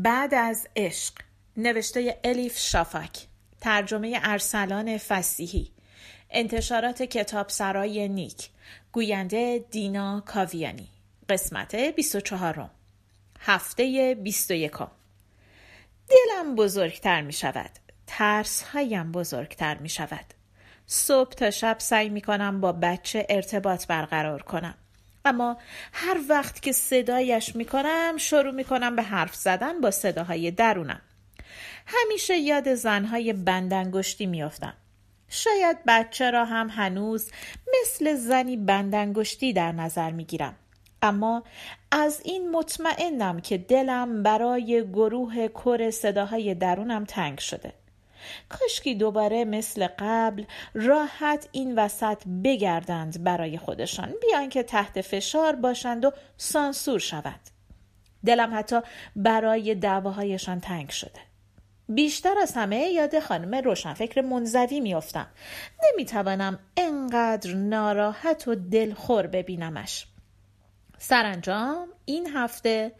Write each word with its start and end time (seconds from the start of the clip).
بعد 0.00 0.34
از 0.34 0.68
عشق 0.76 1.14
نوشته 1.56 2.20
الیف 2.24 2.58
شافاک 2.58 3.26
ترجمه 3.60 4.20
ارسلان 4.22 4.98
فسیحی 4.98 5.70
انتشارات 6.30 7.02
کتاب 7.02 7.48
سرای 7.48 8.08
نیک 8.08 8.48
گوینده 8.92 9.64
دینا 9.70 10.22
کاویانی 10.26 10.88
قسمت 11.28 11.74
24 11.74 12.70
هفته 13.40 14.16
21 14.22 14.72
دلم 16.08 16.54
بزرگتر 16.56 17.20
می 17.20 17.32
شود 17.32 17.70
ترس 18.06 18.62
هایم 18.62 19.12
بزرگتر 19.12 19.78
می 19.78 19.88
شود. 19.88 20.34
صبح 20.86 21.30
تا 21.30 21.50
شب 21.50 21.76
سعی 21.78 22.08
می 22.08 22.20
کنم 22.20 22.60
با 22.60 22.72
بچه 22.72 23.26
ارتباط 23.28 23.86
برقرار 23.86 24.42
کنم. 24.42 24.74
اما 25.28 25.56
هر 25.92 26.20
وقت 26.28 26.62
که 26.62 26.72
صدایش 26.72 27.56
می 27.56 27.64
کنم 27.64 28.14
شروع 28.16 28.54
می 28.54 28.64
کنم 28.64 28.96
به 28.96 29.02
حرف 29.02 29.34
زدن 29.34 29.80
با 29.80 29.90
صداهای 29.90 30.50
درونم 30.50 31.00
همیشه 31.86 32.36
یاد 32.36 32.74
زنهای 32.74 33.32
بندنگشتی 33.32 34.26
میافتم 34.26 34.74
شاید 35.28 35.76
بچه 35.86 36.30
را 36.30 36.44
هم 36.44 36.68
هنوز 36.70 37.30
مثل 37.80 38.14
زنی 38.14 38.56
بندنگشتی 38.56 39.52
در 39.52 39.72
نظر 39.72 40.10
می 40.10 40.24
گیرم. 40.24 40.56
اما 41.02 41.42
از 41.90 42.20
این 42.24 42.50
مطمئنم 42.50 43.40
که 43.40 43.58
دلم 43.58 44.22
برای 44.22 44.84
گروه 44.92 45.48
کر 45.48 45.90
صداهای 45.90 46.54
درونم 46.54 47.04
تنگ 47.04 47.38
شده. 47.38 47.72
کاشکی 48.48 48.94
دوباره 48.94 49.44
مثل 49.44 49.88
قبل 49.98 50.44
راحت 50.74 51.48
این 51.52 51.78
وسط 51.78 52.22
بگردند 52.44 53.24
برای 53.24 53.58
خودشان 53.58 54.14
بیان 54.22 54.48
که 54.48 54.62
تحت 54.62 55.00
فشار 55.00 55.56
باشند 55.56 56.04
و 56.04 56.12
سانسور 56.36 56.98
شود. 56.98 57.40
دلم 58.26 58.58
حتی 58.58 58.80
برای 59.16 59.74
دعواهایشان 59.74 60.60
تنگ 60.60 60.90
شده. 60.90 61.20
بیشتر 61.88 62.34
از 62.42 62.54
همه 62.54 62.76
یاد 62.76 63.18
خانم 63.18 63.54
روشنفکر 63.54 64.20
منزوی 64.20 64.80
میافتم 64.80 65.26
نمی‌توانم 65.84 66.58
انقدر 66.76 67.54
ناراحت 67.54 68.48
و 68.48 68.54
دلخور 68.54 69.26
ببینمش 69.26 70.06
سرانجام 70.98 71.88
این 72.04 72.30
هفته 72.34 72.92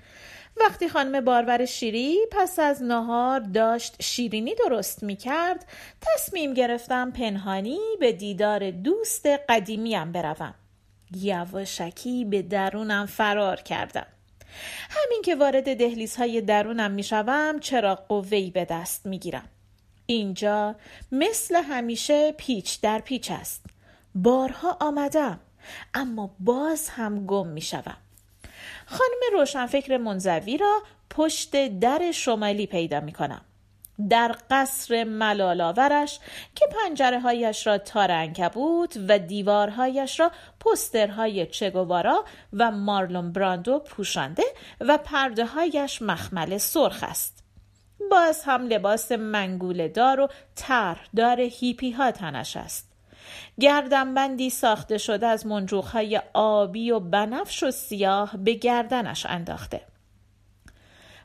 وقتی 0.61 0.89
خانم 0.89 1.25
بارور 1.25 1.65
شیری 1.65 2.19
پس 2.31 2.59
از 2.59 2.83
نهار 2.83 3.41
داشت 3.41 4.03
شیرینی 4.03 4.55
درست 4.55 5.03
می 5.03 5.17
کرد 5.17 5.67
تصمیم 6.01 6.55
گرفتم 6.55 7.11
پنهانی 7.11 7.79
به 8.01 8.13
دیدار 8.13 8.71
دوست 8.71 9.27
قدیمیم 9.27 10.13
بروم. 10.13 10.55
یواشکی 11.17 12.25
به 12.25 12.43
درونم 12.43 13.07
فرار 13.07 13.57
کردم. 13.57 14.07
همین 14.91 15.23
که 15.23 15.35
وارد 15.35 15.77
دهلیزهای 15.79 16.41
درونم 16.41 16.91
می‌شوم 16.91 17.59
چرا 17.61 17.95
قوهی 17.95 18.51
به 18.51 18.65
دست 18.65 19.07
می‌گیرم؟ 19.07 19.49
اینجا 20.07 20.77
مثل 21.13 21.57
همیشه 21.57 22.33
پیچ 22.33 22.81
در 22.81 22.99
پیچ 22.99 23.31
است. 23.31 23.65
بارها 24.15 24.77
آمدم 24.81 25.41
اما 25.95 26.37
باز 26.41 26.89
هم 26.89 27.27
گم 27.27 27.47
می‌شوم. 27.47 27.97
خانم 28.87 29.21
روشنفکر 29.33 29.97
منزوی 29.97 30.57
را 30.57 30.83
پشت 31.11 31.69
در 31.79 32.11
شمالی 32.13 32.67
پیدا 32.67 33.01
می 33.01 33.13
کنم. 33.13 33.41
در 34.11 34.37
قصر 34.51 35.05
ملالاورش 35.05 36.21
که 36.55 36.67
پنجره 36.67 37.21
هایش 37.21 37.67
را 37.67 37.79
تار 37.79 38.11
بود 38.49 38.95
و 39.09 39.19
دیوارهایش 39.19 40.21
را 40.21 40.31
پسترهای 40.61 41.47
چگوارا 41.47 42.25
و 42.53 42.71
مارلون 42.71 43.33
براندو 43.33 43.79
پوشانده 43.79 44.45
و 44.81 44.99
پرده 44.99 45.47
هایش 45.47 46.03
مخمل 46.03 46.59
سرخ 46.59 47.05
است. 47.09 47.45
باز 48.11 48.43
هم 48.45 48.67
لباس 48.67 49.13
منگول 49.13 49.89
دار 49.89 50.21
و 50.21 50.29
دار 51.17 51.41
هیپی 51.41 51.91
ها 51.91 52.11
تنش 52.11 52.57
است. 52.57 52.88
گردنبندی 53.61 54.51
ساخته 54.51 54.99
شده 54.99 55.27
از 55.27 55.47
منجوخ 55.47 55.91
های 55.91 56.23
آبی 56.35 56.91
و 56.91 57.01
بنفش 57.01 57.63
و 57.63 57.71
سیاه 57.71 58.37
به 58.37 58.55
گردنش 58.55 59.27
انداخته. 59.27 59.81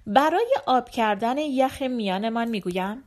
برای 0.08 0.56
آب 0.66 0.90
کردن 0.90 1.38
یخ 1.38 1.82
میانمان 1.82 2.48
می‌گویم 2.48 3.04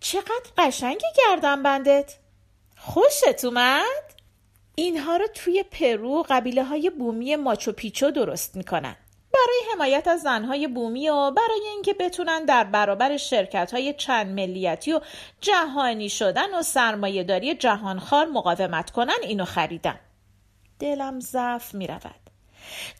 چقدر 0.00 0.50
قشنگ 0.58 1.00
گردن 1.18 1.62
بندت 1.62 2.16
خوشت 2.76 3.44
اومد؟ 3.44 4.12
اینها 4.74 5.16
رو 5.16 5.26
توی 5.34 5.62
پرو 5.70 6.24
قبیله 6.28 6.64
های 6.64 6.90
بومی 6.90 7.36
ماچو 7.36 7.72
پیچو 7.72 8.10
درست 8.10 8.56
می‌کنن 8.56 8.96
برای 9.34 9.72
حمایت 9.72 10.08
از 10.08 10.20
زنهای 10.20 10.68
بومی 10.68 11.08
و 11.08 11.30
برای 11.30 11.66
اینکه 11.72 11.94
بتونن 11.94 12.44
در 12.44 12.64
برابر 12.64 13.16
شرکت 13.16 13.74
های 13.74 13.94
چند 13.94 14.26
ملیتی 14.26 14.92
و 14.92 15.00
جهانی 15.40 16.08
شدن 16.08 16.54
و 16.54 16.62
سرمایهداری 16.62 17.54
جهانخوار 17.54 18.26
مقاومت 18.26 18.90
کنن 18.90 19.18
اینو 19.22 19.44
خریدن. 19.44 20.00
دلم 20.78 21.20
ضعف 21.20 21.74
می‌رود. 21.74 22.22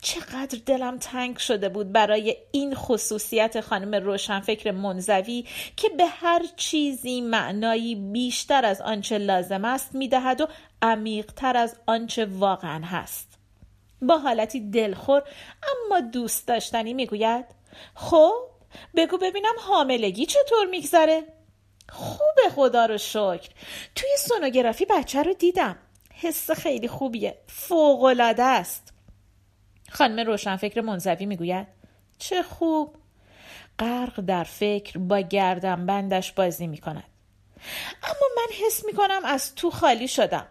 چقدر 0.01 0.59
دلم 0.65 0.97
تنگ 0.97 1.37
شده 1.37 1.69
بود 1.69 1.91
برای 1.91 2.37
این 2.51 2.75
خصوصیت 2.75 3.61
خانم 3.61 3.95
روشنفکر 3.95 4.71
منزوی 4.71 5.45
که 5.77 5.89
به 5.89 6.05
هر 6.05 6.41
چیزی 6.55 7.21
معنایی 7.21 7.95
بیشتر 7.95 8.65
از 8.65 8.81
آنچه 8.81 9.17
لازم 9.17 9.65
است 9.65 9.95
می‌دهد 9.95 10.41
و 10.41 10.47
عمیقتر 10.81 11.57
از 11.57 11.75
آنچه 11.87 12.25
واقعا 12.25 12.81
هست. 12.85 13.42
با 14.07 14.17
حالتی 14.17 14.59
دلخور 14.59 15.23
اما 15.63 15.99
دوست 15.99 16.47
داشتنی 16.47 16.93
می‌گوید؟ 16.93 17.45
خب 17.95 18.33
بگو 18.95 19.17
ببینم 19.17 19.53
حاملگی 19.67 20.25
چطور 20.25 20.65
میگذره؟ 20.71 21.23
خوبه 21.89 22.49
خدا 22.55 22.85
رو 22.85 22.97
شکر. 22.97 23.49
توی 23.95 24.09
سونوگرافی 24.17 24.85
بچه 24.85 25.23
رو 25.23 25.33
دیدم. 25.33 25.77
حس 26.13 26.51
خیلی 26.51 26.87
خوبیه. 26.87 27.37
فوقالعاده 27.47 28.43
است. 28.43 28.93
خانم 29.89 30.27
روشنفکر 30.27 30.81
منزوی 30.81 31.25
می‌گوید 31.25 31.67
چه 32.17 32.43
خوب. 32.43 32.95
غرق 33.79 34.19
در 34.19 34.43
فکر 34.43 34.97
با 34.97 35.19
گردم 35.19 35.85
بندش 35.85 36.31
بازی 36.31 36.67
می 36.67 36.77
کند. 36.77 37.03
اما 38.03 38.27
من 38.37 38.65
حس 38.65 38.85
می 38.85 38.93
کنم 38.93 39.21
از 39.25 39.55
تو 39.55 39.71
خالی 39.71 40.07
شدم. 40.07 40.47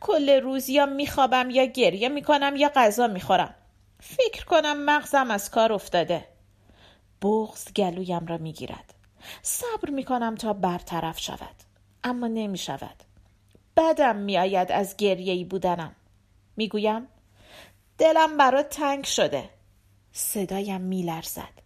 کل 0.00 0.40
روز 0.40 0.68
یا 0.68 0.86
میخوابم 0.86 1.50
یا 1.50 1.64
گریه 1.64 2.08
می‌کنم 2.08 2.56
یا 2.56 2.72
غذا 2.74 3.06
می‌خورم. 3.06 3.54
فکر 4.00 4.44
کنم 4.44 4.84
مغزم 4.84 5.30
از 5.30 5.50
کار 5.50 5.72
افتاده. 5.72 6.28
بغز 7.22 7.72
گلویم 7.72 8.26
را 8.26 8.38
می‌گیرد. 8.38 8.94
صبر 9.42 9.90
می‌کنم 9.90 10.34
تا 10.34 10.52
برطرف 10.52 11.20
شود 11.20 11.54
اما 12.04 12.26
نمی 12.26 12.58
شود 12.58 12.96
بدم 13.76 14.16
میآید 14.16 14.72
از 14.72 14.96
گریه 14.96 15.44
بودنم. 15.44 15.96
می‌گویم 16.56 17.08
دلم 17.98 18.36
برات 18.36 18.68
تنگ 18.68 19.04
شده. 19.04 19.50
صدایم 20.12 20.80
میلرزد. 20.80 21.62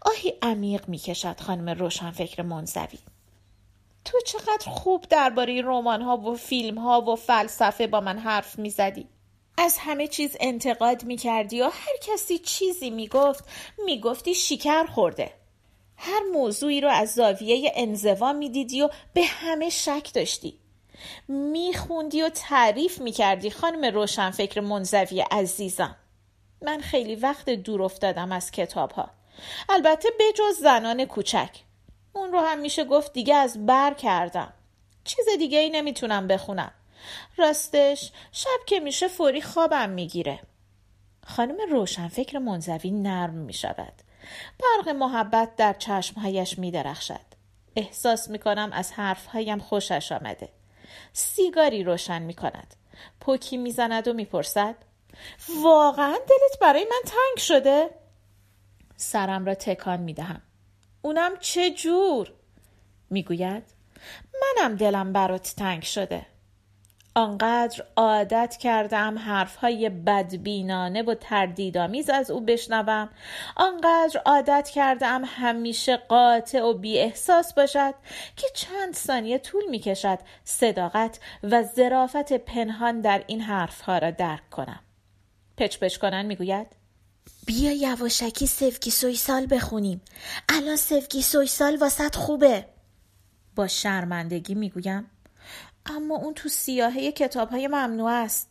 آهی 0.00 0.34
عمیق 0.42 0.88
می‌کشد 0.88 1.40
خانم 1.40 1.68
روشنفکر 1.68 2.42
منزوی. 2.42 2.98
تو 4.04 4.20
چقدر 4.20 4.70
خوب 4.70 5.04
درباره 5.10 5.62
رمان 5.62 6.02
ها 6.02 6.16
و 6.16 6.34
فیلم 6.34 6.78
ها 6.78 7.00
و 7.00 7.16
فلسفه 7.16 7.86
با 7.86 8.00
من 8.00 8.18
حرف 8.18 8.58
می‌زدی. 8.58 9.08
از 9.58 9.78
همه 9.80 10.08
چیز 10.08 10.36
انتقاد 10.40 11.04
می‌کردی 11.04 11.60
و 11.60 11.64
هر 11.64 11.96
کسی 12.02 12.38
چیزی 12.38 12.90
می‌گفت 12.90 13.44
می‌گفتی 13.84 14.34
شکر 14.34 14.86
خورده. 14.86 15.32
هر 15.96 16.20
موضوعی 16.32 16.80
رو 16.80 16.88
از 16.88 17.14
زاویه 17.14 17.72
انزوا 17.74 18.32
می‌دیدی 18.32 18.82
و 18.82 18.88
به 19.14 19.22
همه 19.24 19.70
شک 19.70 20.10
داشتی. 20.14 20.58
میخوندی 21.28 22.22
و 22.22 22.28
تعریف 22.28 23.00
می‌کردی 23.00 23.50
خانم 23.50 23.94
روشنفکر 23.94 24.60
منزوی 24.60 25.20
عزیزم. 25.20 25.96
من 26.62 26.80
خیلی 26.80 27.14
وقت 27.14 27.50
دور 27.50 27.82
افتادم 27.82 28.32
از 28.32 28.50
کتاب 28.50 28.92
ها 28.92 29.10
البته 29.68 30.08
بجز 30.20 30.60
زنان 30.60 31.04
کوچک. 31.04 31.50
اون 32.12 32.32
رو 32.32 32.40
هم 32.40 32.58
میشه 32.58 32.84
گفت 32.84 33.12
دیگه 33.12 33.34
از 33.34 33.66
بر 33.66 33.94
کردم. 33.94 34.52
چیز 35.04 35.24
دیگه 35.38 35.58
ای 35.58 35.70
نمی‌تونم 35.70 36.26
بخونم. 36.26 36.72
راستش 37.36 38.12
شب 38.32 38.64
که 38.66 38.80
میشه 38.80 39.08
فوری 39.08 39.42
خوابم 39.42 39.90
می‌گیره. 39.90 40.40
خانم 41.26 41.56
روشنفکر 41.70 42.38
منزوی 42.38 42.90
نرم 42.90 43.34
می‌شود. 43.34 43.92
برق 44.60 44.88
محبت 44.88 45.56
در 45.56 45.72
چشمهایش 45.72 46.58
میدرخشد. 46.58 47.32
احساس 47.76 48.30
می‌کنم 48.30 48.70
از 48.72 48.92
حرفهایم 48.92 49.58
خوشش 49.58 50.12
آمده. 50.12 50.48
سیگاری 51.12 51.84
روشن 51.84 52.22
می 52.22 52.34
کند 52.34 52.76
پوکی 53.20 53.56
می‌زند 53.56 54.08
و 54.08 54.12
می‌پرسد 54.12 54.74
واقعا 55.62 56.12
دلت 56.12 56.58
برای 56.60 56.84
من 56.84 57.02
تنگ 57.04 57.38
شده؟ 57.38 57.90
سرم 58.96 59.44
را 59.44 59.54
تکان 59.54 60.00
می 60.00 60.14
دهم. 60.14 60.42
اونم 61.02 61.32
چه 61.40 61.70
جور؟ 61.70 62.32
می‌گوید 63.10 63.62
منم 64.42 64.76
دلم 64.76 65.12
برات 65.12 65.54
تنگ 65.56 65.82
شده. 65.82 66.26
آنقدر 67.14 67.84
عادت 67.96 68.56
کردم 68.60 69.18
حرفهای 69.18 69.88
بدبینانه 69.88 71.02
و 71.02 71.14
تردیدآمیز 71.14 72.10
از 72.10 72.30
او 72.30 72.40
بشنوم 72.40 73.08
آنقدر 73.56 74.20
عادت 74.24 74.68
کردم 74.68 75.22
همیشه 75.26 75.96
قاطع 75.96 76.62
و 76.62 76.72
بی 76.72 76.98
احساس 76.98 77.54
باشد 77.54 77.94
که 78.36 78.46
چند 78.54 78.94
ثانیه 78.94 79.38
طول 79.38 79.62
می 79.70 79.78
کشد 79.78 80.18
صداقت 80.44 81.20
و 81.42 81.62
ظرافت 81.62 82.32
پنهان 82.32 83.00
در 83.00 83.24
این 83.26 83.40
حرفها 83.40 83.98
را 83.98 84.10
درک 84.10 84.50
کنم 84.50 84.80
پچ 85.56 85.78
پچ 85.78 85.96
کنن 85.96 86.26
می‌گوید 86.26 86.81
بیا 87.46 87.72
یواشکی 87.72 88.46
سفکی 88.46 88.90
سال 89.16 89.46
بخونیم. 89.46 90.00
الان 90.48 90.76
سفکی 90.76 91.22
سال 91.22 91.76
واسط 91.76 92.16
خوبه. 92.16 92.64
با 93.56 93.66
شرمندگی 93.66 94.54
می‌گویم. 94.54 95.10
اما 95.86 96.16
اون 96.16 96.34
تو 96.34 96.48
سیاهه 96.48 97.12
کتاب 97.12 97.50
های 97.50 97.66
ممنوع 97.66 98.10
است. 98.10 98.48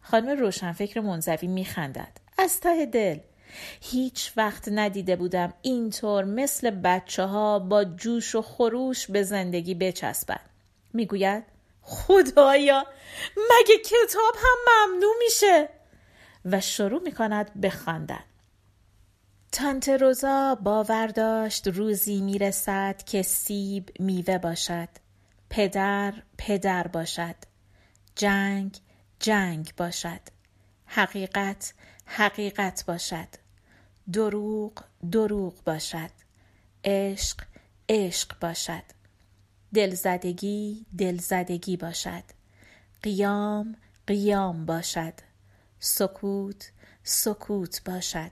خانم 0.00 0.38
روشنفکر 0.38 1.00
منزوی 1.00 1.48
میخندد. 1.48 2.18
از 2.38 2.60
ته 2.60 2.86
دل. 2.86 3.18
هیچ 3.80 4.32
وقت 4.36 4.68
ندیده 4.68 5.16
بودم 5.16 5.54
اینطور 5.62 6.24
مثل 6.24 6.70
بچه 6.70 7.24
ها 7.24 7.58
با 7.58 7.84
جوش 7.84 8.34
و 8.34 8.42
خروش 8.42 9.06
به 9.06 9.22
زندگی 9.22 9.74
بچسبند 9.74 10.50
می‌گوید 10.92 11.44
خدایا 11.82 12.86
مگه 13.36 13.78
کتاب 13.78 14.34
هم 14.36 14.88
ممنوع 14.90 15.14
میشه؟ 15.24 15.68
و 16.44 16.60
شروع 16.60 17.02
می‌کند 17.02 17.60
بخواندن 17.60 18.24
تانت 19.52 19.88
روزا 19.88 20.54
باور 20.54 21.06
داشت 21.06 21.68
روزی 21.68 22.20
می‌رسد 22.20 23.02
که 23.06 23.22
سیب 23.22 23.90
میوه 24.00 24.38
باشد. 24.38 24.88
پدر 25.50 26.14
پدر 26.38 26.86
باشد. 26.86 27.36
جنگ 28.16 28.78
جنگ 29.20 29.72
باشد. 29.76 30.20
حقیقت 30.86 31.74
حقیقت 32.06 32.84
باشد. 32.86 33.28
دروغ 34.12 34.72
دروغ 35.12 35.64
باشد. 35.64 36.10
عشق 36.84 37.36
عشق 37.88 38.38
باشد. 38.40 38.82
دلزدگی 39.74 40.86
دلزدگی 40.98 41.76
باشد. 41.76 42.24
قیام 43.02 43.76
قیام 44.06 44.66
باشد. 44.66 45.14
سکوت 45.84 46.70
سکوت 47.02 47.84
باشد. 47.84 48.30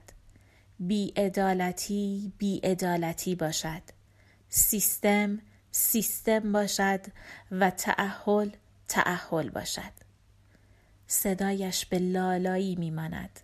بیعدالتی 0.79 2.33
بیعدالتی 2.37 3.35
باشد. 3.35 3.81
سیستم 4.49 5.39
سیستم 5.71 6.51
باشد 6.51 6.99
و 7.51 7.69
تعهل 7.69 8.49
تعهل 8.87 9.49
باشد. 9.49 9.91
صدایش 11.07 11.85
به 11.85 11.99
لالایی 11.99 12.75
میماند. 12.75 13.39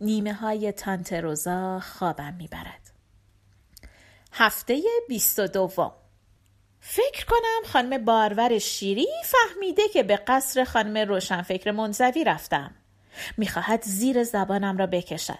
نیمه 0.00 0.32
های 0.32 0.72
تانت 0.72 1.12
روزا 1.12 1.80
خوابم 1.80 2.34
می‌برد. 2.34 2.90
هفته 4.32 4.82
بیست 5.08 5.38
و 5.38 5.46
دوم. 5.46 5.92
فکر 6.80 7.26
کنم 7.26 7.62
خانم 7.72 8.04
بارور 8.04 8.58
شیری 8.58 9.08
فهمیده 9.24 9.88
که 9.92 10.02
به 10.02 10.16
قصر 10.16 10.64
خانم 10.64 11.08
روشنفکر 11.08 11.70
منزوی 11.70 12.24
رفتم. 12.24 12.74
می‌خواهد 13.36 13.82
زیر 13.82 14.24
زبانم 14.24 14.76
را 14.78 14.86
بکشد. 14.86 15.38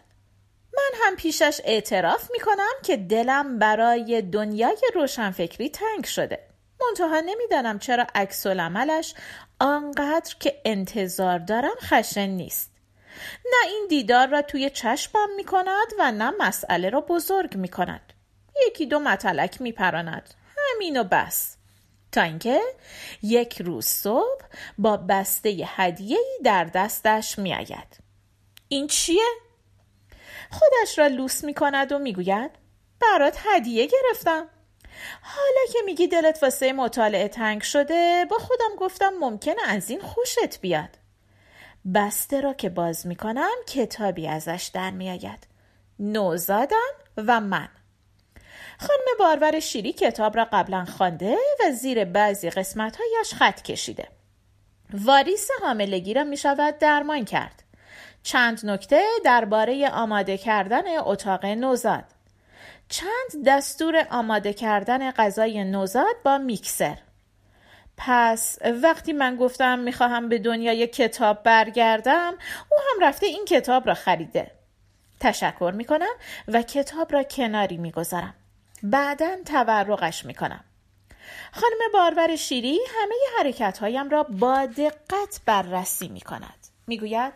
من 0.77 0.99
هم 1.05 1.17
پیشش 1.17 1.61
اعتراف 1.65 2.31
می‌کنم 2.33 2.75
که 2.83 2.97
دلم 2.97 3.59
برای 3.59 4.23
دنیای 4.23 4.77
روشنفکری 4.95 5.69
تنگ 5.69 6.05
شده. 6.05 6.49
منتها 6.81 7.21
نمی‌دانم 7.21 7.79
چرا 7.79 8.07
عکس 8.15 8.47
العملش 8.47 9.15
آنقدر 9.61 10.35
که 10.41 10.61
انتظار 10.65 11.39
دارم 11.39 11.75
خشن 11.81 12.27
نیست. 12.27 12.73
نه 13.45 13.69
این 13.69 13.87
دیدار 13.89 14.29
را 14.29 14.43
توی 14.43 14.71
چشمم 14.71 15.35
می 15.37 15.45
کند 15.45 15.87
و 15.99 16.13
نه 16.13 16.33
مسئله 16.39 16.91
را 16.91 17.01
بزرگ 17.01 17.57
می 17.57 17.69
کند 17.69 18.13
یکی 18.67 18.87
دو 18.87 18.99
متلک 18.99 19.61
می 19.61 19.73
پراند 19.73 20.35
همین 20.57 21.01
و 21.01 21.05
بس. 21.05 21.58
تا 22.19 22.25
اینکه 22.25 22.61
یک 23.23 23.63
روز 23.63 23.87
صبح 23.87 24.43
با 24.79 24.97
بسته 24.97 25.65
هدیه 25.67 26.19
در 26.45 26.65
دستش 26.65 27.39
می 27.39 27.55
آید. 27.55 27.99
این 28.69 28.87
چیه؟ 28.87 29.25
خودش 30.51 30.99
را 30.99 31.07
لوس 31.07 31.45
می 31.45 31.55
کند 31.55 31.93
و 31.93 31.99
می 31.99 32.13
گوید 32.13 32.51
برات 33.01 33.39
هدیه 33.45 33.87
گرفتم 33.87 34.49
حالا 35.23 35.73
که 35.73 35.79
میگی 35.85 36.07
دلت 36.07 36.43
واسه 36.43 36.73
مطالعه 36.73 37.29
تنگ 37.29 37.63
شده 37.63 38.27
با 38.31 38.39
خودم 38.39 38.77
گفتم 38.79 39.13
ممکنه 39.21 39.63
از 39.69 39.91
این 39.91 40.01
خوشت 40.01 40.61
بیاد 40.61 40.91
بسته 41.95 42.41
را 42.41 42.55
که 42.55 42.69
باز 42.69 43.07
می‌کنم 43.07 43.57
کتابی 43.69 44.29
ازش 44.29 44.71
در 44.75 44.91
میآید 44.91 45.47
نوزادن 45.99 46.93
و 47.17 47.41
من 47.41 47.69
خانم 48.79 49.19
بارور 49.19 49.61
شیری 49.61 49.93
کتاب 49.93 50.37
را 50.37 50.49
قبلا 50.53 50.85
خوانده 50.85 51.37
و 51.61 51.71
زیر 51.73 52.05
بعضی 52.05 52.51
قسمتهایش 52.51 53.35
خط 53.35 53.63
کشیده. 53.63 54.09
واریس 54.93 55.49
حاملگی 55.61 56.15
را 56.15 56.25
می 56.25 56.37
شود 56.37 56.79
درمان 56.79 57.25
کرد. 57.25 57.63
چند 58.23 58.61
نکته 58.67 59.03
درباره 59.25 59.89
آماده 59.89 60.39
کردن 60.39 60.99
اتاق 60.99 61.47
نوزاد. 61.47 62.05
چند 62.89 63.45
دستور 63.47 64.07
آماده 64.11 64.53
کردن 64.53 65.11
غذای 65.11 65.65
نوزاد 65.65 66.17
با 66.25 66.39
میکسر. 66.39 66.99
پس 67.97 68.59
وقتی 68.83 69.13
من 69.13 69.37
گفتم 69.37 69.79
می‌خواهم 69.79 70.29
به 70.29 70.39
دنیای 70.39 70.87
کتاب 70.87 71.43
برگردم 71.43 72.35
او 72.71 72.79
هم 72.79 73.07
رفته 73.09 73.27
این 73.27 73.45
کتاب 73.45 73.87
را 73.87 73.95
خریده. 73.95 74.51
تشکر 75.21 75.73
می‌کنم 75.77 76.15
و 76.49 76.63
کتاب 76.63 77.13
را 77.13 77.23
کناری 77.23 77.77
می‌گذارم. 77.77 78.35
بعدا 78.83 79.37
تورقش 79.47 80.25
می‌کنم. 80.25 80.65
خانم 81.53 81.79
بارور 81.93 82.37
شیری 82.37 82.79
همه 82.89 83.15
حرکت 83.39 83.79
هایم 83.79 84.09
را 84.11 84.23
با 84.23 84.67
دقت 84.67 85.41
بررسی 85.47 86.09
می‌کند. 86.09 86.67
می‌گوید 86.87 87.33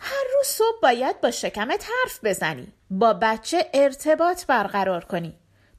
هر 0.00 0.24
روز 0.36 0.46
صبح 0.46 0.80
باید 0.82 1.20
با 1.20 1.30
شکمت 1.30 1.84
حرف 1.84 2.20
بزنی. 2.24 2.72
با 2.90 3.12
بچه 3.12 3.70
ارتباط 3.74 4.46
برقرار 4.46 5.04
کنی. 5.04 5.38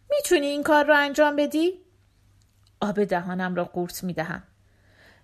می‌تونی 0.10 0.48
این 0.48 0.64
کار 0.64 0.86
رو 0.86 0.98
انجام 0.98 1.36
بدی؟ 1.36 1.82
آب 2.82 3.04
دهانم 3.04 3.56
را 3.56 3.64
قورت 3.64 4.04
می‌دهم. 4.04 4.44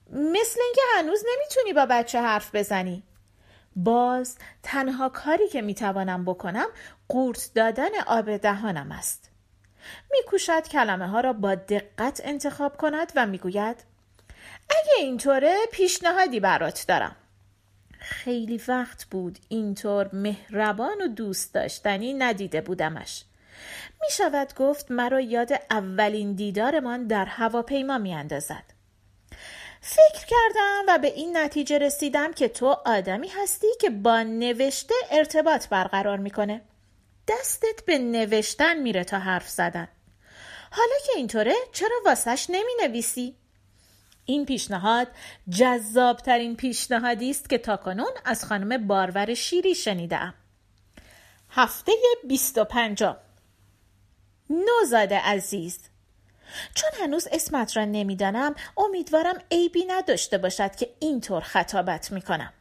مثل 0.09 0.61
اینکه 0.61 0.81
هنوز 0.97 1.23
نمی‌تونی 1.33 1.73
با 1.73 1.85
بچه 1.85 2.21
حرف 2.21 2.55
بزنی. 2.55 3.03
باز 3.75 4.37
تنها 4.63 5.09
کاری 5.09 5.47
که 5.47 5.61
می‌توانم 5.61 6.25
بکنم 6.25 6.67
قورت 7.07 7.51
دادن 7.55 7.99
آب 8.07 8.37
دهانم 8.37 8.91
است. 8.91 9.26
میکوشد 10.11 10.67
کلمه 10.67 11.07
ها 11.07 11.19
را 11.19 11.33
با 11.33 11.55
دقت 11.55 12.21
انتخاب 12.23 12.77
کند 12.77 13.11
و 13.15 13.25
می‌گوید 13.25 13.83
اگه 14.69 14.93
اینطوره 14.99 15.57
پیشنهادی 15.71 16.39
برات 16.39 16.85
دارم 16.87 17.15
خیلی 17.99 18.61
وقت 18.67 19.05
بود 19.05 19.39
اینطور 19.49 20.09
مهربان 20.13 21.01
و 21.01 21.07
دوست 21.07 21.53
داشتنی 21.53 22.13
ندیده 22.13 22.61
بودمش 22.61 23.23
می 24.01 24.07
شود 24.11 24.53
گفت 24.55 24.91
مرا 24.91 25.19
یاد 25.19 25.53
اولین 25.71 26.33
دیدارمان 26.33 27.07
در 27.07 27.25
هواپیما 27.25 27.97
می 27.97 28.13
اندازد. 28.13 28.63
فکر 29.81 30.25
کردم 30.27 30.83
و 30.87 30.97
به 30.97 31.07
این 31.07 31.37
نتیجه 31.37 31.77
رسیدم 31.77 32.33
که 32.33 32.47
تو 32.47 32.67
آدمی 32.85 33.27
هستی 33.27 33.67
که 33.81 33.89
با 33.89 34.23
نوشته 34.23 34.95
ارتباط 35.11 35.67
برقرار 35.67 36.17
می‌کنه. 36.17 36.61
دستت 37.27 37.85
به 37.85 37.97
نوشتن 37.97 38.77
میره 38.77 39.03
تا 39.03 39.19
حرف 39.19 39.49
زدن. 39.49 39.87
حالا 40.71 40.95
که 41.05 41.11
اینطوره 41.15 41.55
چرا 41.73 42.01
واسش 42.05 42.45
نمی 42.49 42.71
نویسی؟ 42.81 43.35
این 44.25 44.45
پیشنهاد 44.45 45.07
جذابترین 45.49 46.55
پیشنهادی 46.55 47.29
است 47.29 47.49
که 47.49 47.57
تاکنون 47.57 48.11
از 48.25 48.45
خانم 48.45 48.87
بارور 48.87 49.33
شیری 49.33 49.75
شنیدم. 49.75 50.33
هفته 51.49 51.91
بیست 52.27 52.57
و 52.57 52.63
پنجم 52.63 53.17
نوزاده 54.49 55.19
عزیز 55.19 55.79
چون 56.73 56.89
هنوز 56.99 57.27
اسمت 57.31 57.77
را 57.77 57.85
نمی‌دانم 57.85 58.55
امیدوارم 58.77 59.41
عیبی 59.51 59.85
نداشته 59.85 60.37
باشد 60.37 60.75
که 60.75 60.89
اینطور 60.99 61.41
خطابت 61.41 62.11
می 62.11 62.21
کنم. 62.21 62.53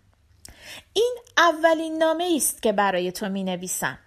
این 0.92 1.18
اولین 1.36 1.98
نامه 1.98 2.32
است 2.36 2.62
که 2.62 2.72
برای 2.72 3.12
تو 3.12 3.28
می 3.28 3.44
نویسم. 3.44 3.98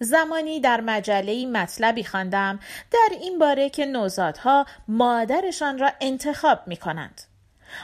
زمانی 0.00 0.60
در 0.60 0.80
مجله 0.80 1.46
مطلبی 1.46 2.04
خواندم 2.04 2.60
در 2.90 3.08
این 3.20 3.38
باره 3.38 3.70
که 3.70 3.86
نوزادها 3.86 4.66
مادرشان 4.88 5.78
را 5.78 5.92
انتخاب 6.00 6.58
می 6.66 6.76
کنند. 6.76 7.22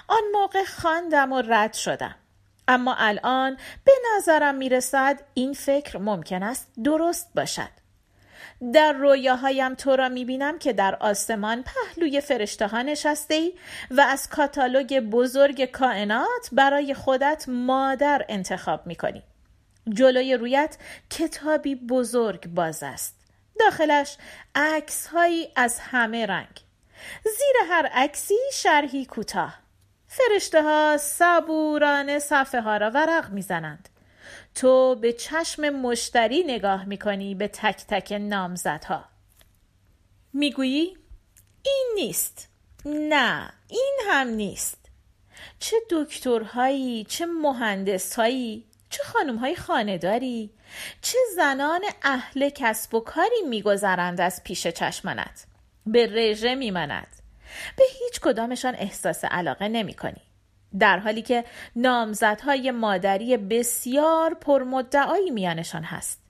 آن 0.08 0.22
موقع 0.32 0.64
خواندم 0.64 1.32
و 1.32 1.42
رد 1.42 1.72
شدم. 1.72 2.14
اما 2.68 2.94
الان 2.98 3.56
به 3.84 3.92
نظرم 4.16 4.54
می 4.54 4.68
رسد 4.68 5.20
این 5.34 5.52
فکر 5.52 5.98
ممکن 5.98 6.42
است 6.42 6.68
درست 6.84 7.30
باشد. 7.34 7.84
در 8.72 8.92
رویاهایم 8.92 9.74
تو 9.74 9.96
را 9.96 10.08
می‌بینم 10.08 10.58
که 10.58 10.72
در 10.72 10.94
آسمان 10.94 11.62
پهلوی 11.62 12.20
فرشته 12.20 12.66
ها 12.66 12.82
نشسته 12.82 13.34
ای 13.34 13.52
و 13.90 14.00
از 14.00 14.28
کاتالوگ 14.28 15.00
بزرگ 15.00 15.64
کائنات 15.64 16.48
برای 16.52 16.94
خودت 16.94 17.44
مادر 17.48 18.24
انتخاب 18.28 18.86
می‌کنی 18.86 19.22
جلوی 19.88 20.34
رویت 20.34 20.76
کتابی 21.10 21.74
بزرگ 21.74 22.46
باز 22.46 22.82
است. 22.82 23.16
داخلش 23.60 24.16
عکس 24.54 25.06
هایی 25.06 25.48
از 25.56 25.78
همه 25.80 26.26
رنگ. 26.26 26.60
زیر 27.24 27.56
هر 27.68 27.86
عکسی 27.86 28.34
شرحی 28.52 29.06
کوتاه. 29.06 29.58
فرشته 30.08 30.62
ها 30.62 30.96
صبورانه 31.00 32.18
صفحه 32.18 32.60
ها 32.60 32.76
را 32.76 32.90
ورق 32.90 33.30
می‌زنند. 33.30 33.88
تو 34.54 34.94
به 34.94 35.12
چشم 35.12 35.68
مشتری 35.68 36.42
نگاه 36.42 36.84
می‌کنی 36.84 37.34
به 37.34 37.48
تک 37.48 37.84
تک 37.88 38.12
نامزدها. 38.12 39.04
می‌گویی 40.32 40.96
این 41.62 41.92
نیست. 41.94 42.48
نه 42.84 43.52
این 43.68 43.98
هم 44.10 44.28
نیست. 44.28 44.78
چه 45.58 45.76
دکترهایی 45.90 47.04
چه 47.04 47.26
مهندسهایی 47.26 48.64
چه 48.94 49.02
خانمهای 49.04 49.56
خانداری؟ 49.56 50.50
چه 51.02 51.18
زنان 51.36 51.80
اهل 52.02 52.48
کسب 52.48 52.94
و 52.94 53.00
کاری 53.00 53.42
میگذرند 53.48 54.20
از 54.20 54.44
پیش 54.44 54.66
چشمانت؟ 54.66 55.46
به 55.86 56.06
رژه 56.06 56.54
میماند. 56.54 57.06
به 57.76 57.84
هیچ 58.00 58.20
کدامشان 58.20 58.74
احساس 58.74 59.24
علاقه 59.24 59.68
نمی 59.68 59.94
کنی. 59.94 60.22
در 60.78 60.98
حالی 60.98 61.22
که 61.22 61.44
نامزدهای 61.76 62.70
مادری 62.70 63.36
بسیار 63.36 64.34
پرمدعایی 64.34 65.30
میانشان 65.30 65.82
هست. 65.82 66.22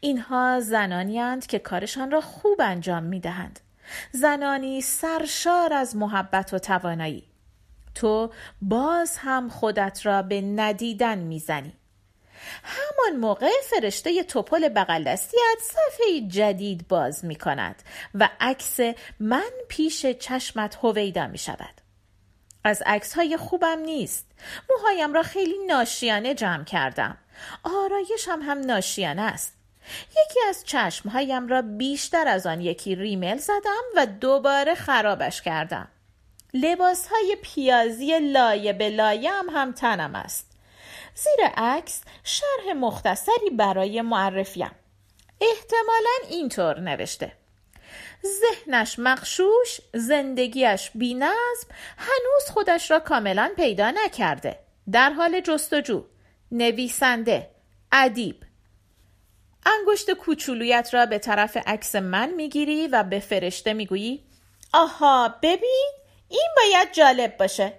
اینها 0.00 0.60
زنانی 0.60 1.40
که 1.40 1.58
کارشان 1.58 2.10
را 2.10 2.20
خوب 2.20 2.60
انجام 2.60 3.02
می 3.02 3.20
دهند. 3.20 3.60
زنانی 4.12 4.80
سرشار 4.80 5.72
از 5.72 5.96
محبت 5.96 6.54
و 6.54 6.58
توانایی. 6.58 7.24
تو 7.94 8.32
باز 8.62 9.16
هم 9.16 9.48
خودت 9.48 10.06
را 10.06 10.22
به 10.22 10.40
ندیدن 10.40 11.18
می‌زنی. 11.18 11.72
همان 12.62 13.20
موقع 13.20 13.50
فرشته 13.70 14.22
توپل 14.22 14.68
بغل 14.68 15.04
دستیت 15.04 15.58
صفحه 15.60 16.20
جدید 16.28 16.88
باز 16.88 17.24
می 17.24 17.36
کند 17.36 17.82
و 18.14 18.28
عکس 18.40 18.80
من 19.20 19.50
پیش 19.68 20.06
چشمت 20.06 20.78
هویدا 20.82 21.26
می 21.26 21.38
شود. 21.38 21.80
از 22.64 22.82
عکس 22.86 23.14
های 23.14 23.36
خوبم 23.36 23.78
نیست. 23.78 24.26
موهایم 24.70 25.12
را 25.12 25.22
خیلی 25.22 25.58
ناشیانه 25.66 26.34
جمع 26.34 26.64
کردم. 26.64 27.18
آرایشم 27.62 28.40
هم 28.42 28.58
ناشیانه 28.58 29.22
است. 29.22 29.56
یکی 30.10 30.40
از 30.48 30.64
چشمهایم 30.64 31.48
را 31.48 31.62
بیشتر 31.62 32.28
از 32.28 32.46
آن 32.46 32.60
یکی 32.60 32.94
ریمل 32.94 33.38
زدم 33.38 33.82
و 33.96 34.06
دوباره 34.06 34.74
خرابش 34.74 35.42
کردم. 35.42 35.88
لباس 36.54 37.08
های 37.08 37.36
پیازی 37.42 38.18
لایه 38.18 38.72
به 38.72 38.90
لایه 38.90 39.32
هم, 39.32 39.46
هم 39.50 39.72
تنم 39.72 40.14
است. 40.14 40.55
زیر 41.16 41.46
عکس 41.56 42.00
شرح 42.24 42.72
مختصری 42.76 43.50
برای 43.52 44.02
معرفیم. 44.02 44.70
احتمالا 45.40 46.30
اینطور 46.30 46.80
نوشته. 46.80 47.32
ذهنش 48.24 48.98
مخشوش 48.98 49.80
زندگیش 49.94 50.90
بینظم 50.94 51.68
هنوز 51.96 52.50
خودش 52.52 52.90
را 52.90 52.98
کاملا 53.00 53.52
پیدا 53.56 53.90
نکرده. 53.90 54.58
در 54.92 55.10
حال 55.10 55.40
جستجو 55.40 56.04
نویسنده 56.52 57.50
ادیب. 57.92 58.36
انگشت 59.66 60.10
کوچولویت 60.10 60.88
را 60.92 61.06
به 61.06 61.18
طرف 61.18 61.56
عکس 61.66 61.94
من 61.94 62.30
می‌گیری 62.30 62.88
و 62.88 63.02
به 63.02 63.20
فرشته 63.20 63.72
می‌گویی 63.72 64.24
آها 64.72 65.34
ببین 65.42 65.90
این 66.28 66.48
باید 66.56 66.92
جالب 66.92 67.36
باشه. 67.36 67.72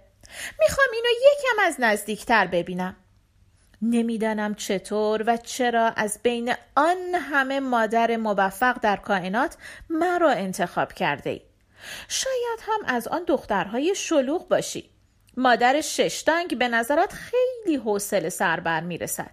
می‌خوام 0.59 0.87
اینو 0.93 1.09
یکم 1.09 1.63
از 1.63 1.75
نزدیکتر 1.79 2.47
ببینم. 2.47 2.95
نمی‌دانم 3.81 4.55
چطور 4.55 5.23
و 5.27 5.37
چرا 5.37 5.87
از 5.87 6.19
بین 6.23 6.53
آن 6.75 6.97
همه 7.15 7.59
مادر 7.59 8.17
موفق 8.17 8.79
در 8.81 8.95
کائنات 8.95 9.57
مرا 9.89 10.31
انتخاب 10.31 10.93
کرده 10.93 11.29
ای. 11.29 11.41
شاید 12.07 12.59
هم 12.61 12.95
از 12.95 13.07
آن 13.07 13.23
دخترهای 13.27 13.95
شلوغ 13.95 14.47
باشی. 14.47 14.89
مادر 15.37 15.81
ششتانگ 15.81 16.57
به 16.57 16.67
نظرت 16.67 17.13
خیلی 17.13 17.75
حوصله 17.77 18.29
سربر 18.29 18.81
می 18.81 18.97
رسد. 18.97 19.31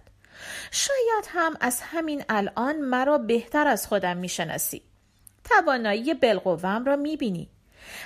شاید 0.71 1.25
هم 1.27 1.57
از 1.61 1.81
همین 1.81 2.23
الان 2.29 2.75
مرا 2.75 3.17
بهتر 3.17 3.67
از 3.67 3.87
خودم 3.87 4.17
می 4.17 4.29
شناسی. 4.29 4.81
توانایی 5.43 6.13
بلقوم 6.13 6.85
را 6.85 6.95
می 6.95 7.17
بینی. 7.17 7.49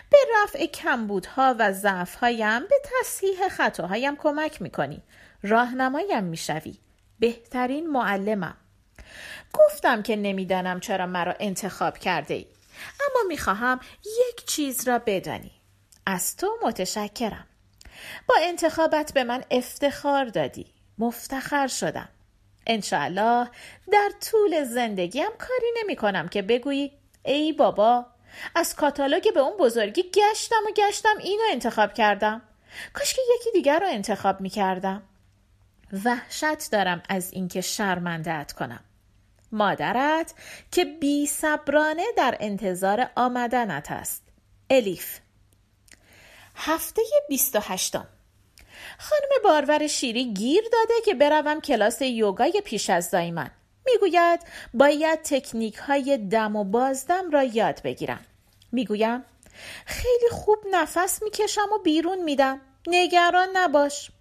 به 0.10 0.18
رفع 0.36 0.66
کمبودها 0.66 1.56
و 1.60 1.72
ضعفهایم 1.72 2.60
به 2.60 2.76
تصحیح 2.84 3.48
خطاهایم 3.48 4.16
کمک 4.16 4.62
می 4.62 4.70
کنی. 4.70 5.04
راهنمایم 5.44 6.24
می‌شوی. 6.24 6.78
بهترین 7.20 7.90
معلمم. 7.90 8.58
گفتم 9.54 10.02
که 10.02 10.16
نمی‌دانم 10.16 10.80
چرا 10.80 11.06
مرا 11.06 11.36
انتخاب 11.40 11.98
کرده 11.98 12.34
ای 12.34 12.48
اما 12.82 13.28
می‌خواهم 13.28 13.80
یک 14.30 14.46
چیز 14.46 14.88
را 14.88 15.00
بدانی. 15.06 15.52
از 16.06 16.36
تو 16.38 16.58
متشکرم. 16.64 17.48
با 18.28 18.36
انتخابت 18.42 19.14
به 19.14 19.24
من 19.24 19.44
افتخار 19.52 20.26
دادی. 20.26 20.66
مفتخر 20.98 21.68
شدم. 21.68 22.10
انشاءالله 22.68 23.50
در 23.92 24.12
طول 24.32 24.64
زندگیم 24.64 25.30
کاری 25.38 25.72
نمی 25.84 25.96
کنم 25.96 26.28
که 26.28 26.42
بگویی 26.42 26.92
ای 27.26 27.54
بابا 27.54 28.06
از 28.56 28.76
کاتالوگ 28.76 29.34
به 29.34 29.40
اون 29.40 29.58
بزرگی 29.58 30.04
گشتم 30.04 30.64
و 30.68 30.72
گشتم 30.72 31.18
اینو 31.20 31.44
انتخاب 31.52 31.94
کردم. 31.94 32.42
کاش 32.94 33.14
که 33.14 33.22
یکی 33.36 33.52
دیگر 33.52 33.80
رو 33.80 33.88
انتخاب 33.90 34.42
می 34.42 34.50
کردم 34.50 35.04
وحشت 36.06 36.72
دارم 36.72 37.04
از 37.10 37.34
اینکه 37.34 37.62
شرمندهت 37.62 38.52
کنم. 38.52 38.84
مادرت 39.52 40.34
که 40.72 40.86
بی 40.86 41.28
صبرانه 41.28 42.06
در 42.18 42.38
انتظار 42.40 43.10
آمدنت 43.16 43.92
است. 43.92 44.24
الیف. 44.70 45.20
هفته 46.56 47.02
28 47.30 47.96
خانم 48.98 49.30
بارور 49.44 49.88
شیری 49.88 50.34
گیر 50.34 50.64
داده 50.74 50.94
که 51.06 51.14
بروم 51.14 51.62
کلاس 51.62 52.02
یوگای 52.02 52.62
پیش 52.66 52.90
از 52.90 53.10
زایمان 53.10 53.52
می‌گوید 53.86 54.40
باید 54.74 55.22
تکنیک 55.22 55.76
های 55.76 56.18
دم 56.18 56.56
و 56.56 56.64
بازدم 56.64 57.32
را 57.32 57.44
یاد 57.44 57.82
بگیرم. 57.84 58.26
می‌گویم 58.72 59.24
خیلی 59.86 60.30
خوب 60.32 60.58
نفس 60.72 61.24
می‌کشم 61.24 61.72
و 61.76 61.78
بیرون 61.84 62.24
میدم. 62.24 62.62
نگران 62.88 63.48
نباش. 63.54 64.12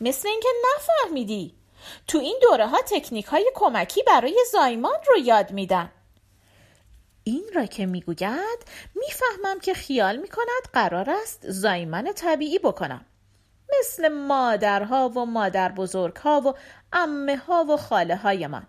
مثل 0.00 0.28
اینکه 0.28 0.48
نفهمیدی. 0.76 1.54
تو 2.06 2.18
این 2.18 2.38
دوره 2.42 2.66
ها 2.66 2.78
تکنیک 2.82 3.26
های 3.26 3.50
کمکی 3.54 4.02
برای 4.02 4.44
زایمان 4.52 4.96
رو 5.08 5.18
یاد 5.18 5.50
میدن. 5.52 5.90
این 7.24 7.44
را 7.54 7.66
که 7.66 7.86
می‌گوید 7.86 8.58
می‌فهمم 8.94 9.60
که 9.60 9.74
خیال 9.74 10.16
می‌کند 10.16 10.62
قرار 10.72 11.10
است 11.10 11.50
زایمان 11.50 12.12
طبیعی 12.12 12.58
بکنم. 12.58 13.04
مثل 13.80 14.08
مادرها 14.08 15.08
و 15.08 15.26
مادر 15.26 15.72
بزرگها 15.72 16.40
و 16.40 16.54
امه 16.92 17.36
ها 17.36 17.64
و 17.64 17.76
خاله 17.76 18.16
های 18.16 18.46
من 18.46 18.66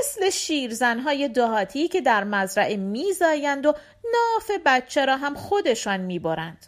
مثل 0.00 0.30
شیرزنهای 0.30 1.28
دهاتی 1.28 1.88
که 1.88 2.00
در 2.00 2.24
مزرعه 2.24 2.76
میزایند 2.76 3.66
و 3.66 3.74
ناف 4.12 4.50
بچه 4.66 5.04
را 5.04 5.16
هم 5.16 5.34
خودشان 5.34 6.00
می‌برند. 6.00 6.66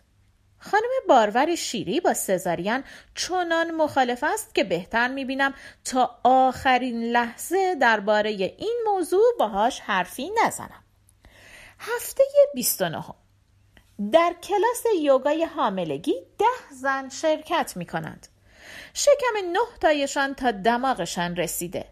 خانم 0.61 0.91
بارور 1.09 1.55
شیری 1.55 2.01
با 2.01 2.15
سزارین 2.15 2.85
چنان 3.15 3.71
مخالف 3.71 4.25
است 4.25 4.55
که 4.55 4.65
بهتر 4.65 5.09
می‌بینم 5.09 5.55
تا 5.85 6.19
آخرین 6.25 7.03
لحظه 7.03 7.75
درباره 7.75 8.31
این 8.31 8.83
موضوع 8.87 9.37
باهاش 9.39 9.81
حرفی 9.81 10.31
نزنم. 10.45 10.85
هفته 11.79 12.25
29 12.55 13.05
در 14.13 14.35
کلاس 14.43 14.85
یوگای 15.03 15.45
حاملگی 15.45 16.15
ده 16.39 16.75
زن 16.75 17.09
شرکت 17.09 17.73
می 17.77 17.87
کنند. 17.87 18.29
شکم 18.95 19.51
نه 19.53 19.59
تایشان 19.81 20.35
تا 20.35 20.51
دماغشان 20.51 21.37
رسیده. 21.37 21.85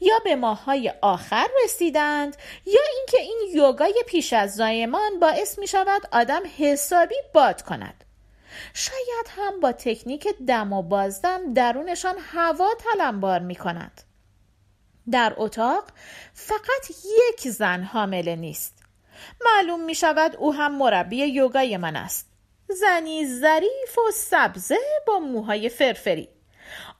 یا 0.00 0.18
به 0.24 0.36
ماهای 0.36 0.92
آخر 1.02 1.46
رسیدند 1.64 2.36
یا 2.66 2.80
اینکه 2.96 3.20
این 3.20 3.50
یوگای 3.54 4.04
پیش 4.06 4.32
از 4.32 4.54
زایمان 4.54 5.18
باعث 5.20 5.58
می 5.58 5.66
شود 5.66 6.02
آدم 6.12 6.42
حسابی 6.58 7.14
باد 7.34 7.62
کند. 7.62 8.04
شاید 8.74 9.26
هم 9.28 9.60
با 9.60 9.72
تکنیک 9.72 10.28
دم 10.46 10.72
و 10.72 10.82
بازدم 10.82 11.54
درونشان 11.54 12.14
هوا 12.20 12.68
تلمبار 12.78 13.40
می 13.40 13.54
کند. 13.54 14.00
در 15.10 15.34
اتاق 15.36 15.84
فقط 16.34 16.90
یک 16.90 17.48
زن 17.48 17.82
حامله 17.82 18.36
نیست. 18.36 18.82
معلوم 19.44 19.84
می 19.84 19.94
شود 19.94 20.36
او 20.36 20.54
هم 20.54 20.78
مربی 20.78 21.16
یوگای 21.16 21.76
من 21.76 21.96
است. 21.96 22.30
زنی 22.68 23.26
ظریف 23.26 23.98
و 23.98 24.10
سبزه 24.14 24.78
با 25.06 25.18
موهای 25.18 25.68
فرفری. 25.68 26.28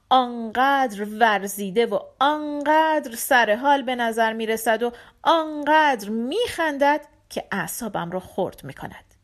آنقدر 0.09 1.03
ورزیده 1.03 1.85
و 1.85 1.99
آنقدر 2.19 3.15
سر 3.15 3.55
حال 3.55 3.81
به 3.81 3.95
نظر 3.95 4.33
می 4.33 4.45
رسد 4.45 4.83
و 4.83 4.91
آنقدر 5.23 6.09
می 6.09 6.39
خندد 6.49 7.05
که 7.29 7.47
اعصابم 7.51 8.11
را 8.11 8.19
خورد 8.19 8.63
می 8.63 8.73
کند. 8.73 9.14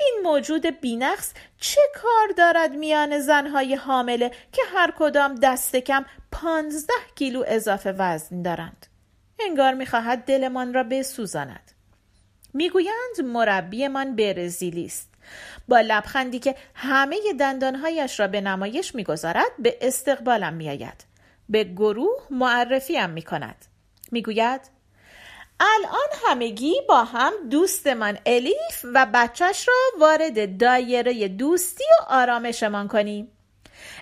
این 0.00 0.20
موجود 0.24 0.80
بینقص 0.80 1.32
چه 1.60 1.80
کار 1.94 2.28
دارد 2.36 2.72
میان 2.72 3.18
زنهای 3.18 3.74
حامله 3.74 4.30
که 4.52 4.62
هر 4.74 4.94
کدام 4.98 5.34
دست 5.34 5.76
کم 5.76 6.04
پانزده 6.32 6.92
کیلو 7.14 7.44
اضافه 7.46 7.92
وزن 7.92 8.42
دارند؟ 8.42 8.86
انگار 9.40 9.74
می‌خواهد 9.74 10.24
دلمان 10.24 10.74
را 10.74 10.82
بسوزاند. 10.82 11.72
می‌گویند 12.54 13.20
مربیمان 13.24 14.16
برزیلی 14.16 14.84
است. 14.84 15.10
با 15.68 15.80
لبخندی 15.80 16.38
که 16.38 16.54
همه 16.74 17.16
دندانهایش 17.40 18.20
را 18.20 18.26
به 18.26 18.40
نمایش 18.40 18.94
می‌گذارد 18.94 19.50
به 19.58 19.78
استقبالم 19.80 20.54
میآید. 20.54 21.04
به 21.48 21.64
گروه 21.64 22.22
معرفیم 22.30 23.10
می‌کند. 23.10 23.64
می‌گوید 24.12 24.60
الان 25.60 26.08
همگی 26.26 26.74
با 26.88 27.04
هم 27.04 27.32
دوستمان 27.50 28.18
الیف 28.26 28.84
و 28.94 29.06
بچهش 29.14 29.68
را 29.68 29.74
وارد 30.00 30.58
دایره 30.58 31.28
دوستی 31.28 31.84
و 31.84 32.04
آرامشمان 32.08 32.88
کنیم. 32.88 33.28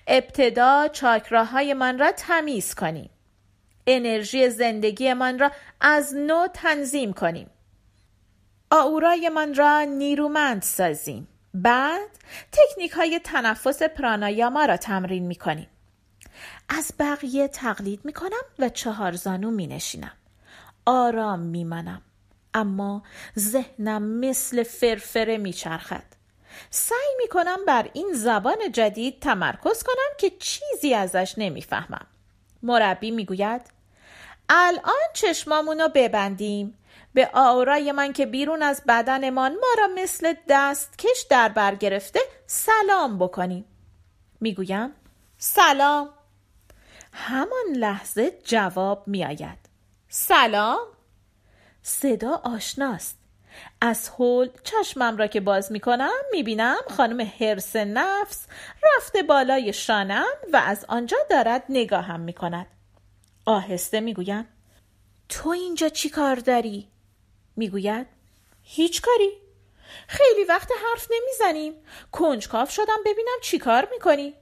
ابتدا 0.07 0.89
چاکراهایمان 0.89 1.99
را 1.99 2.13
تمیز 2.13 2.75
کنیم. 2.75 3.11
انرژی 3.87 4.51
زندگیمان 4.51 5.39
را 5.39 5.51
از 5.81 6.15
نو 6.17 6.47
تنظیم 6.55 7.13
کنیم. 7.13 7.51
آورایمان 8.71 9.55
را 9.55 9.83
نیرومند 9.83 10.63
سازیم. 10.63 11.29
بعد 11.55 12.11
تکنیک 12.53 12.91
های 12.91 13.21
تنفس 13.25 13.83
پرانایاما 13.83 14.65
را 14.65 14.77
تمرین 14.77 15.27
می 15.27 15.35
کنیم 15.35 15.69
از 16.69 16.93
بقیه 16.99 17.49
تقلید 17.49 18.05
می 18.05 18.13
کنم 18.13 18.43
و 18.59 18.69
چهار 18.69 19.13
زانو 19.13 19.51
می 19.51 19.67
نشینم 19.67 20.13
آرام 20.87 21.41
میمانم. 21.41 22.03
اما 22.55 23.03
ذهنم 23.39 24.03
مثل 24.03 24.63
فرفره 24.63 25.39
میچرخد. 25.39 26.05
سعی 26.71 27.15
می‌کنم 27.19 27.59
بر 27.67 27.91
این 27.93 28.13
زبان 28.15 28.73
جدید 28.73 29.21
تمرکز 29.21 29.83
کنم 29.83 30.17
که 30.19 30.31
چیزی 30.31 30.95
ازش 30.95 31.35
نمی‌فهمم. 31.37 32.07
مربی 32.63 33.11
می‌گوید 33.11 33.61
الان 34.49 35.11
چشمامونو 35.15 35.89
ببندیم. 35.95 36.79
به 37.15 37.31
آورای 37.33 37.93
من 37.93 38.13
که 38.13 38.27
بیرون 38.27 38.63
از 38.63 38.83
بدنمان 38.89 39.55
ما 39.55 39.67
را 39.79 39.89
مثل 39.95 40.35
دستکش 40.49 41.27
در 41.31 41.49
بر 41.49 41.75
گرفته 41.75 42.21
سلام 42.47 43.19
بکنیم. 43.19 43.65
می‌گویم 44.41 44.91
سلام. 45.39 46.11
همان 47.13 47.77
لحظه 47.77 48.33
جواب 48.45 49.05
میآید. 49.07 49.64
سلام. 50.17 50.87
صدا 51.83 52.41
آشناست. 52.45 53.19
از 53.81 54.09
هول 54.09 54.49
چشمم 54.65 55.17
را 55.17 55.27
که 55.27 55.41
باز 55.41 55.73
می 55.73 55.81
کنم 55.81 56.11
می 56.33 56.43
بینم 56.43 56.81
خانم 56.97 57.21
هرس 57.21 57.77
نفس 57.77 58.47
رفته 58.83 59.23
بالای 59.23 59.73
شانم 59.73 60.27
و 60.53 60.57
از 60.57 60.85
آنجا 60.89 61.17
دارد 61.31 61.65
نگاهم 61.69 62.21
می 62.21 62.33
کند 62.33 62.67
آهسته 63.47 64.01
می 64.01 64.15
گویم 64.15 64.49
تو 65.29 65.49
اینجا 65.49 65.89
چی 65.89 66.11
کار 66.11 66.37
داری؟ 66.37 66.89
می 67.57 67.69
گوید 67.69 68.07
هیچ 68.63 69.03
کاری. 69.03 69.31
خیلی 70.07 70.45
وقت 70.45 70.69
حرف 70.85 71.09
نمی‌زنیم. 71.11 71.75
کنجکاف 72.13 72.71
شدم 72.71 72.99
ببینم 73.07 73.39
چی 73.43 73.59
کار 73.59 73.89
می‌کنی. 73.93 74.35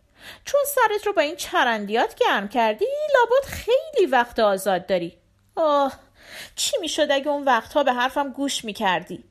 چون 0.44 0.60
سرت 0.74 1.06
رو 1.06 1.12
با 1.12 1.22
این 1.22 1.36
چرندیات 1.36 2.14
گرم 2.14 2.48
کردی 2.48 2.86
لابد 3.14 3.44
خیلی 3.44 4.06
وقت 4.06 4.38
آزاد 4.38 4.86
داری. 4.86 5.21
آه 5.56 5.92
چی 6.54 6.76
می‌شد 6.80 7.06
اگه 7.10 7.28
اون 7.28 7.44
وقتها 7.44 7.82
به 7.82 7.92
حرفم 7.92 8.30
گوش 8.30 8.64
می‌کردی؟ 8.64 9.24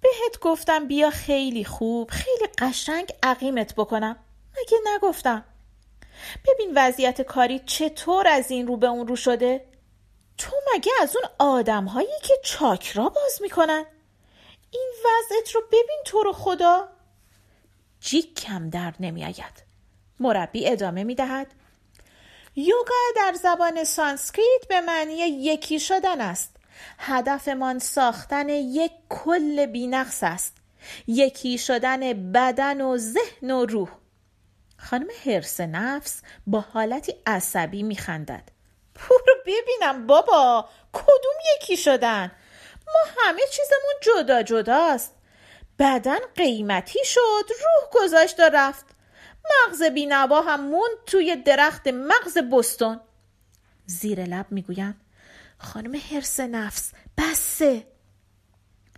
بهت 0.00 0.40
گفتم 0.40 0.86
بیا 0.86 1.10
خیلی 1.10 1.64
خوب 1.64 2.10
خیلی 2.10 2.46
قشنگ 2.58 3.12
عقیمت 3.22 3.74
بکنم. 3.74 4.16
مگه 4.58 4.78
نگفتم؟ 4.94 5.44
ببین 6.48 6.72
وضعیت 6.76 7.22
کاری 7.22 7.58
چطور 7.58 8.28
از 8.28 8.50
این 8.50 8.66
رو 8.66 8.76
به 8.76 8.86
اون 8.86 9.06
رو 9.06 9.16
شده؟ 9.16 9.66
تو 10.38 10.56
مگه 10.74 10.92
از 11.02 11.16
اون 11.16 11.28
آدم 11.38 11.84
هایی 11.84 12.20
که 12.22 12.34
چاکرا 12.44 13.08
باز 13.08 13.38
می‌کنن؟ 13.42 13.84
این 14.70 14.92
وضعت 15.04 15.50
رو 15.50 15.62
ببین 15.68 16.02
تو 16.04 16.22
رو 16.22 16.32
خدا. 16.32 16.88
جیک 18.00 18.34
کم 18.34 18.70
در 18.70 18.94
نمیآید. 19.00 19.62
مربی 20.20 20.68
ادامه 20.68 21.04
می‌دهد. 21.04 21.54
یوگا 22.56 22.94
در 23.16 23.32
زبان 23.42 23.84
سانسکریت 23.84 24.68
به 24.68 24.80
معنی 24.80 25.16
یکی 25.16 25.80
شدن 25.80 26.20
است. 26.20 26.56
هدفمان 26.98 27.78
ساختن 27.78 28.48
یک 28.48 28.92
کل 29.08 29.66
بینقص 29.66 30.22
است. 30.22 30.56
یکی 31.06 31.58
شدن 31.58 32.32
بدن 32.32 32.80
و 32.80 32.96
ذهن 32.96 33.50
و 33.50 33.66
روح. 33.66 33.88
خانم 34.78 35.06
حرس 35.24 35.60
نفس 35.60 36.22
با 36.46 36.60
حالتی 36.60 37.14
عصبی 37.26 37.82
میخندد. 37.82 38.48
برو 38.94 39.34
ببینم 39.46 40.06
بابا 40.06 40.68
کدوم 40.92 41.34
یکی 41.56 41.76
شدن؟ 41.76 42.32
ما 42.86 43.22
همه 43.22 43.40
چیزمون 43.50 43.94
جدا 44.02 44.42
جداست. 44.42 45.14
بدن 45.78 46.18
قیمتی 46.36 47.04
شد 47.04 47.44
روح 47.48 48.04
گذاشت 48.04 48.40
و 48.40 48.42
رفت. 48.42 48.86
مغز 49.50 49.82
بینوا 49.82 50.40
هم 50.40 50.60
موند 50.60 50.96
توی 51.06 51.36
درخت 51.36 51.88
مغز 51.88 52.38
بستون. 52.38 53.00
زیر 53.86 54.24
لب 54.24 54.46
می‌گویم 54.50 55.00
خانم 55.58 56.00
حرس 56.12 56.40
نفس 56.40 56.92
بسه. 57.18 57.86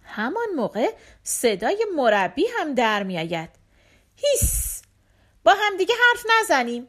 همان 0.05 0.47
موقع 0.57 0.91
صدای 1.23 1.87
مربی 1.97 2.47
هم 2.59 2.75
در 2.75 3.03
میآید. 3.03 3.51
هیس! 4.17 4.83
با 5.45 5.55
همدیگه 5.59 5.95
حرف 5.95 6.27
نزنیم. 6.41 6.89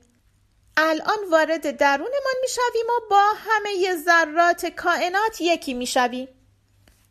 الان 0.77 1.17
وارد 1.31 1.77
درونمان 1.77 2.35
می‌شویم 2.41 2.87
و 2.97 3.09
با 3.09 3.23
همه 3.37 3.95
ذرات 3.95 4.65
کائنات 4.65 5.41
یکی 5.41 5.73
می‌شویم. 5.73 6.27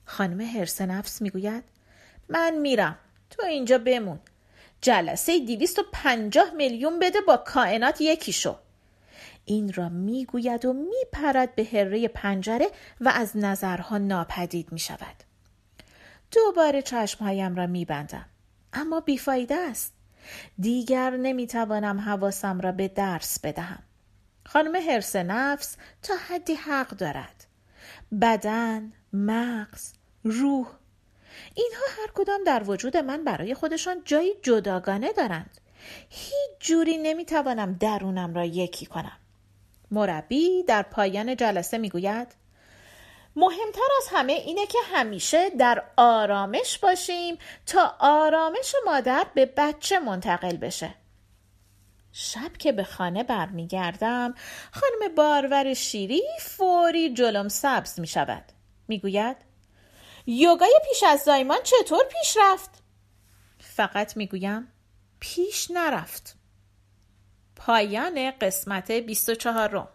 خانم 0.05 0.43
حرس 0.43 0.81
نفس 0.81 1.23
می‌گوید 1.23 1.65
من 2.29 2.55
میرم. 2.55 2.99
تو 3.31 3.43
اینجا 3.47 3.79
بمون. 3.79 4.21
جلسه 4.83 5.38
250 5.38 6.51
میلیون 6.57 6.99
بده 6.99 7.21
با 7.21 7.37
کائنات 7.37 8.01
یکی 8.01 8.33
شو 8.33 8.57
این 9.45 9.73
را 9.73 9.88
می‌گوید 9.88 10.64
و 10.64 10.73
میپرد 10.73 11.55
به 11.55 11.64
هره 11.73 12.09
پنجره 12.09 12.66
و 13.01 13.12
از 13.14 13.37
نظرها 13.37 13.99
ناپدید 13.99 14.73
می 14.73 14.79
شود. 14.79 15.16
دوباره 16.31 16.83
چشمهایم 16.83 17.55
را 17.55 17.66
میبندم 17.66 18.27
اما 18.73 19.01
بیفایده 19.01 19.55
است. 19.55 19.95
دیگر 20.59 21.11
نمی‌توانم 21.11 22.01
حواسم 22.01 22.61
را 22.61 22.73
به 22.73 22.88
درس 22.88 23.40
بدهم. 23.40 23.83
خانم 24.47 24.77
حرس 24.77 25.16
نفس 25.16 25.77
تا 26.03 26.14
حدی 26.29 26.55
حق 26.55 26.88
دارد. 26.88 27.47
بدن، 28.21 28.92
مغز، 29.12 29.92
روح 30.25 30.66
اینها 31.55 31.85
هر 32.03 32.11
کدام 32.14 32.45
در 32.45 32.62
وجود 32.71 32.97
من 32.97 33.25
برای 33.25 33.55
خودشان 33.55 34.03
جایی 34.05 34.33
جداگانه 34.42 35.12
دارند. 35.12 35.61
هیچ 36.11 36.51
جوری 36.61 36.97
نمی‌توانم 36.97 37.75
درونم 37.75 38.35
را 38.35 38.45
یکی 38.45 38.87
کنم. 38.87 39.18
مربی 39.90 40.62
در 40.62 40.83
پایان 40.83 41.37
جلسه 41.37 41.79
می‌گوید 41.79 42.35
مهمتر 43.37 43.88
از 43.99 44.09
همه 44.11 44.33
اینه 44.33 44.66
که 44.66 44.79
همیشه 44.92 45.51
در 45.51 45.85
آرامش 45.97 46.79
باشیم 46.79 47.38
تا 47.66 47.97
آرامش 47.99 48.75
مادر 48.87 49.27
به 49.35 49.47
بچه 49.47 49.99
منتقل 49.99 50.57
بشه. 50.57 50.95
شب 52.12 52.57
که 52.59 52.73
به 52.73 52.85
خانه 52.85 53.23
برمیگردم 53.23 54.35
خانم 54.73 55.14
بارور 55.14 55.75
شیری 55.75 56.23
فوری 56.40 57.14
جلوم 57.14 57.49
سبز 57.49 58.01
می 58.01 58.07
شود 58.07 58.45
می 58.88 58.99
گوید 58.99 59.37
یوگای 60.27 60.81
پیش 60.89 61.03
از 61.03 61.21
زایمان 61.21 61.59
چطور 61.63 62.05
پیش 62.05 62.37
رفت؟ 62.41 62.71
فقط 63.59 64.17
می‌گویم 64.17 64.73
پیش 65.21 65.71
نرفت 65.71 66.37
پایان 67.57 68.31
قسمت 68.31 68.93
24 68.93 69.69
رو 69.69 69.89